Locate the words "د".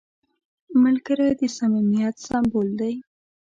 1.39-1.41